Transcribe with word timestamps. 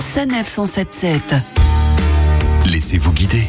Sanef 0.00 0.46
177. 0.46 1.34
Laissez-vous 2.70 3.12
guider. 3.12 3.44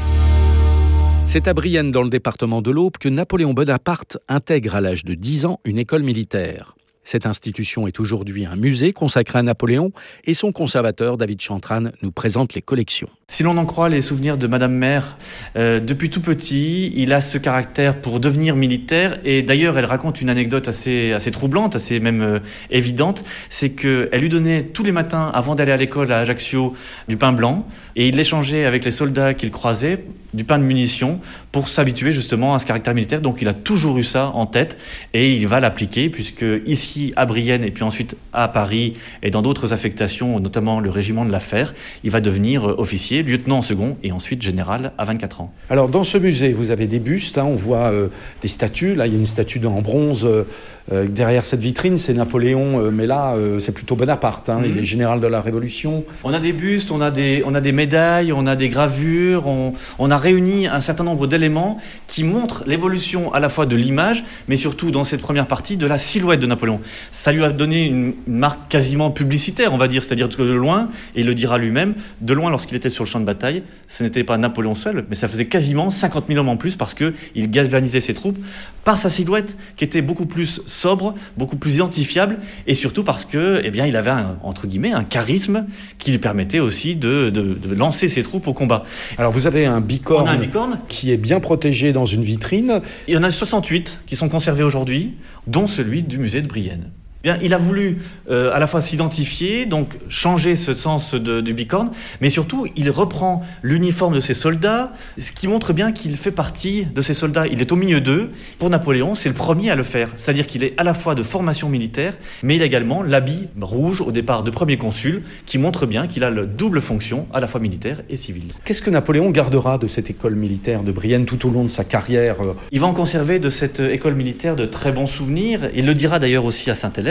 C'est 1.27 1.47
à 1.47 1.53
Brienne, 1.53 1.91
dans 1.91 2.03
le 2.03 2.09
département 2.09 2.61
de 2.61 2.71
l'Aube, 2.71 2.97
que 2.99 3.09
Napoléon 3.09 3.53
Bonaparte 3.53 4.17
intègre 4.27 4.75
à 4.75 4.81
l'âge 4.81 5.05
de 5.05 5.13
10 5.13 5.45
ans 5.45 5.59
une 5.63 5.79
école 5.79 6.03
militaire. 6.03 6.75
Cette 7.03 7.25
institution 7.25 7.87
est 7.87 7.99
aujourd'hui 7.99 8.45
un 8.45 8.55
musée 8.55 8.93
consacré 8.93 9.39
à 9.39 9.43
Napoléon 9.43 9.91
et 10.25 10.33
son 10.33 10.51
conservateur 10.51 11.17
David 11.17 11.41
Chantran 11.41 11.85
nous 12.01 12.11
présente 12.11 12.53
les 12.53 12.61
collections. 12.61 13.09
Si 13.27 13.43
l'on 13.43 13.57
en 13.57 13.65
croit 13.65 13.89
les 13.89 14.01
souvenirs 14.01 14.37
de 14.37 14.45
Madame 14.45 14.73
Mère, 14.73 15.17
euh, 15.55 15.79
depuis 15.79 16.09
tout 16.09 16.21
petit, 16.21 16.91
il 16.95 17.11
a 17.13 17.21
ce 17.21 17.37
caractère 17.37 17.99
pour 18.01 18.19
devenir 18.19 18.55
militaire 18.55 19.17
et 19.23 19.41
d'ailleurs 19.41 19.77
elle 19.77 19.85
raconte 19.85 20.21
une 20.21 20.29
anecdote 20.29 20.67
assez, 20.67 21.11
assez 21.11 21.31
troublante, 21.31 21.75
assez 21.75 21.99
même 21.99 22.21
euh, 22.21 22.39
évidente, 22.69 23.23
c'est 23.49 23.71
qu'elle 23.71 24.19
lui 24.19 24.29
donnait 24.29 24.63
tous 24.63 24.83
les 24.83 24.91
matins 24.91 25.31
avant 25.33 25.55
d'aller 25.55 25.71
à 25.71 25.77
l'école 25.77 26.11
à 26.11 26.19
Ajaccio 26.19 26.75
du 27.07 27.17
pain 27.17 27.31
blanc 27.31 27.67
et 27.95 28.09
il 28.09 28.15
l'échangeait 28.15 28.65
avec 28.65 28.85
les 28.85 28.91
soldats 28.91 29.33
qu'il 29.33 29.51
croisait 29.51 30.03
du 30.33 30.43
pain 30.43 30.59
de 30.59 30.63
munitions 30.63 31.19
pour 31.51 31.67
s'habituer 31.67 32.11
justement 32.11 32.55
à 32.55 32.59
ce 32.59 32.65
caractère 32.65 32.93
militaire. 32.93 33.21
Donc 33.21 33.41
il 33.41 33.47
a 33.47 33.53
toujours 33.53 33.97
eu 33.97 34.03
ça 34.03 34.31
en 34.33 34.45
tête 34.45 34.77
et 35.13 35.33
il 35.35 35.47
va 35.47 35.59
l'appliquer 35.59 36.09
puisque 36.09 36.45
ici 36.65 36.90
à 37.15 37.25
Brienne 37.25 37.63
et 37.63 37.71
puis 37.71 37.83
ensuite 37.83 38.15
à 38.33 38.47
Paris 38.47 38.95
et 39.23 39.29
dans 39.29 39.41
d'autres 39.41 39.73
affectations, 39.73 40.39
notamment 40.39 40.79
le 40.79 40.89
régiment 40.89 41.25
de 41.25 41.31
la 41.31 41.39
Fer, 41.39 41.73
il 42.03 42.11
va 42.11 42.21
devenir 42.21 42.69
euh, 42.69 42.75
officier, 42.77 43.23
lieutenant 43.23 43.59
en 43.59 43.61
second 43.61 43.97
et 44.03 44.11
ensuite 44.11 44.41
général 44.41 44.93
à 44.97 45.05
24 45.05 45.41
ans. 45.41 45.53
Alors 45.69 45.89
dans 45.89 46.03
ce 46.03 46.17
musée, 46.17 46.53
vous 46.53 46.71
avez 46.71 46.87
des 46.87 46.99
bustes, 46.99 47.37
hein, 47.37 47.45
on 47.45 47.55
voit 47.55 47.91
euh, 47.91 48.07
des 48.41 48.47
statues. 48.47 48.95
Là, 48.95 49.07
il 49.07 49.13
y 49.13 49.15
a 49.15 49.19
une 49.19 49.25
statue 49.25 49.65
en 49.65 49.81
bronze. 49.81 50.25
Euh, 50.25 50.43
euh, 50.91 51.07
derrière 51.07 51.45
cette 51.45 51.59
vitrine, 51.59 51.97
c'est 51.97 52.13
Napoléon, 52.13 52.79
euh, 52.79 52.91
mais 52.91 53.05
là, 53.05 53.35
euh, 53.35 53.59
c'est 53.59 53.71
plutôt 53.71 53.95
Bonaparte. 53.95 54.49
Hein, 54.49 54.61
Il 54.65 54.71
est 54.71 54.81
mhm. 54.81 54.83
général 54.83 55.21
de 55.21 55.27
la 55.27 55.39
Révolution. 55.39 56.03
On 56.23 56.33
a 56.33 56.39
des 56.39 56.53
bustes, 56.53 56.91
on 56.91 57.01
a 57.01 57.11
des, 57.11 57.43
on 57.45 57.53
a 57.53 57.61
des 57.61 57.71
médailles, 57.71 58.33
on 58.33 58.47
a 58.47 58.55
des 58.55 58.67
gravures, 58.67 59.47
on, 59.47 59.73
on 59.99 60.11
a 60.11 60.17
réuni 60.17 60.67
un 60.67 60.81
certain 60.81 61.03
nombre 61.03 61.27
d'éléments 61.27 61.77
qui 62.07 62.23
montrent 62.23 62.63
l'évolution 62.65 63.31
à 63.33 63.39
la 63.39 63.47
fois 63.47 63.65
de 63.65 63.75
l'image, 63.75 64.23
mais 64.47 64.55
surtout 64.55 64.91
dans 64.91 65.03
cette 65.03 65.21
première 65.21 65.47
partie 65.47 65.77
de 65.77 65.85
la 65.85 65.97
silhouette 65.97 66.39
de 66.39 66.47
Napoléon. 66.47 66.80
Ça 67.11 67.31
lui 67.31 67.43
a 67.43 67.51
donné 67.51 67.85
une, 67.85 68.13
marque 68.27 68.69
quasiment 68.69 69.11
publicitaire, 69.11 69.73
on 69.73 69.77
va 69.77 69.87
dire, 69.87 70.03
c'est-à-dire 70.03 70.29
que 70.29 70.41
de 70.41 70.53
loin, 70.53 70.89
et 71.15 71.21
il 71.21 71.25
le 71.25 71.35
dira 71.35 71.57
lui-même, 71.57 71.95
de 72.21 72.33
loin 72.33 72.49
lorsqu'il 72.49 72.77
était 72.77 72.89
sur 72.89 73.03
le 73.03 73.09
champ 73.09 73.19
de 73.19 73.25
bataille, 73.25 73.63
ce 73.87 74.03
n'était 74.03 74.23
pas 74.23 74.37
Napoléon 74.37 74.75
seul, 74.75 75.05
mais 75.09 75.15
ça 75.15 75.27
faisait 75.27 75.45
quasiment 75.45 75.89
50 75.89 76.25
000 76.27 76.39
hommes 76.39 76.49
en 76.49 76.57
plus 76.57 76.75
parce 76.75 76.93
que 76.93 77.13
il 77.35 77.51
galvanisait 77.51 78.01
ses 78.01 78.13
troupes 78.13 78.37
par 78.83 78.99
sa 78.99 79.09
silhouette 79.09 79.57
qui 79.75 79.83
était 79.83 80.01
beaucoup 80.01 80.25
plus 80.25 80.61
sobre, 80.65 81.15
beaucoup 81.37 81.57
plus 81.57 81.75
identifiable, 81.75 82.39
et 82.67 82.73
surtout 82.73 83.03
parce 83.03 83.25
que, 83.25 83.61
eh 83.63 83.69
bien, 83.69 83.85
il 83.85 83.95
avait 83.95 84.11
un, 84.11 84.37
entre 84.43 84.67
guillemets 84.67 84.91
un 84.91 85.03
charisme 85.03 85.65
qui 85.97 86.11
lui 86.11 86.17
permettait 86.17 86.59
aussi 86.59 86.95
de, 86.95 87.29
de, 87.29 87.53
de 87.53 87.75
lancer 87.75 88.07
ses 88.07 88.23
troupes 88.23 88.47
au 88.47 88.53
combat. 88.53 88.83
Alors 89.17 89.31
vous 89.31 89.47
avez 89.47 89.65
un 89.65 89.81
bicorne, 89.81 90.27
un 90.27 90.37
bicorne 90.37 90.79
qui 90.87 91.11
est 91.11 91.17
bien 91.17 91.39
protégé 91.39 91.93
dans 91.93 92.05
une 92.05 92.23
vitrine. 92.23 92.81
Il 93.07 93.13
y 93.13 93.17
en 93.17 93.23
a 93.23 93.29
68 93.29 94.01
qui 94.05 94.15
sont 94.15 94.29
conservés 94.29 94.63
aujourd'hui, 94.63 95.13
dont 95.47 95.67
celui 95.67 96.03
du 96.03 96.17
musée 96.17 96.41
de 96.41 96.47
Brienne. 96.47 96.70
Indien 96.71 97.00
Bien, 97.23 97.37
il 97.43 97.53
a 97.53 97.59
voulu 97.59 97.99
euh, 98.31 98.51
à 98.51 98.59
la 98.59 98.65
fois 98.65 98.81
s'identifier, 98.81 99.67
donc 99.67 99.97
changer 100.09 100.55
ce 100.55 100.73
sens 100.73 101.13
de, 101.13 101.39
du 101.39 101.53
bicorne, 101.53 101.91
mais 102.19 102.29
surtout 102.29 102.65
il 102.75 102.89
reprend 102.89 103.43
l'uniforme 103.61 104.15
de 104.15 104.21
ses 104.21 104.33
soldats, 104.33 104.93
ce 105.19 105.31
qui 105.31 105.47
montre 105.47 105.71
bien 105.71 105.91
qu'il 105.91 106.17
fait 106.17 106.31
partie 106.31 106.85
de 106.85 107.01
ces 107.03 107.13
soldats. 107.13 107.45
Il 107.45 107.61
est 107.61 107.71
au 107.71 107.75
milieu 107.75 108.01
d'eux. 108.01 108.31
Pour 108.57 108.71
Napoléon, 108.71 109.13
c'est 109.13 109.29
le 109.29 109.35
premier 109.35 109.69
à 109.69 109.75
le 109.75 109.83
faire, 109.83 110.09
c'est-à-dire 110.17 110.47
qu'il 110.47 110.63
est 110.63 110.73
à 110.77 110.83
la 110.83 110.95
fois 110.95 111.13
de 111.13 111.21
formation 111.21 111.69
militaire, 111.69 112.15
mais 112.41 112.55
il 112.55 112.63
a 112.63 112.65
également 112.65 113.03
l'habit 113.03 113.49
rouge 113.59 114.01
au 114.01 114.11
départ 114.11 114.41
de 114.41 114.49
premier 114.49 114.77
consul, 114.77 115.21
qui 115.45 115.59
montre 115.59 115.85
bien 115.85 116.07
qu'il 116.07 116.23
a 116.23 116.31
la 116.31 116.45
double 116.45 116.81
fonction, 116.81 117.27
à 117.33 117.39
la 117.39 117.45
fois 117.45 117.59
militaire 117.59 118.01
et 118.09 118.17
civile. 118.17 118.53
Qu'est-ce 118.65 118.81
que 118.81 118.89
Napoléon 118.89 119.29
gardera 119.29 119.77
de 119.77 119.85
cette 119.85 120.09
école 120.09 120.33
militaire 120.33 120.81
de 120.81 120.91
Brienne 120.91 121.25
tout 121.25 121.47
au 121.47 121.51
long 121.51 121.65
de 121.65 121.69
sa 121.69 121.83
carrière? 121.83 122.37
Il 122.71 122.79
va 122.79 122.87
en 122.87 122.93
conserver 122.93 123.37
de 123.37 123.51
cette 123.51 123.79
école 123.79 124.15
militaire 124.15 124.55
de 124.55 124.65
très 124.65 124.91
bons 124.91 125.05
souvenirs. 125.05 125.69
Il 125.75 125.85
le 125.85 125.93
dira 125.93 126.17
d'ailleurs 126.17 126.45
aussi 126.45 126.71
à 126.71 126.75
Saint-Hélène 126.75 127.10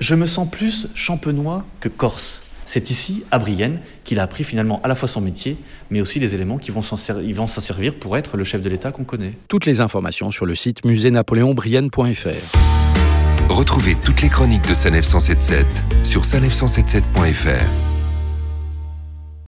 je 0.00 0.14
me 0.14 0.26
sens 0.26 0.48
plus 0.50 0.88
champenois 0.94 1.64
que 1.80 1.88
corse. 1.88 2.42
C'est 2.64 2.90
ici, 2.90 3.22
à 3.30 3.38
Brienne, 3.38 3.80
qu'il 4.04 4.20
a 4.20 4.24
appris 4.24 4.44
finalement 4.44 4.80
à 4.82 4.88
la 4.88 4.94
fois 4.94 5.08
son 5.08 5.22
métier, 5.22 5.56
mais 5.90 6.02
aussi 6.02 6.20
les 6.20 6.34
éléments 6.34 6.58
qui 6.58 6.70
vont 6.70 6.82
s'en 6.82 6.96
servir 6.96 7.94
pour 7.94 8.18
être 8.18 8.36
le 8.36 8.44
chef 8.44 8.60
de 8.60 8.68
l'État 8.68 8.92
qu'on 8.92 9.04
connaît. 9.04 9.32
Toutes 9.48 9.64
les 9.64 9.80
informations 9.80 10.30
sur 10.30 10.44
le 10.44 10.54
site 10.54 10.84
musée-napoléon-brienne.fr. 10.84 12.58
Retrouvez 13.48 13.96
toutes 14.04 14.20
les 14.20 14.28
chroniques 14.28 14.68
de 14.68 14.74
Sanef 14.74 15.06
177 15.06 15.64
sur 16.04 16.22
sanef177.fr. 16.22 17.87